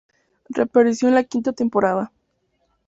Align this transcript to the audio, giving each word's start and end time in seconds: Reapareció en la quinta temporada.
Reapareció 0.49 1.09
en 1.09 1.13
la 1.13 1.23
quinta 1.25 1.53
temporada. 1.53 2.11